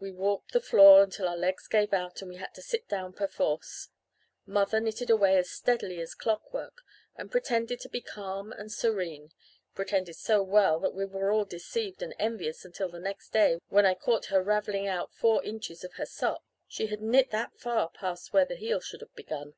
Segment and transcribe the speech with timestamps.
[0.00, 3.12] We walked the floor until our legs gave out and we had to sit down
[3.12, 3.88] perforce.
[4.46, 6.80] Mother knitted away as steadily as clockwork
[7.16, 9.28] and pretended to be calm and serene
[9.74, 13.84] pretended so well that we were all deceived and envious until the next day, when
[13.84, 16.42] I caught her ravelling out four inches of her sock.
[16.66, 19.52] She had knit that far past where the heel should have begun!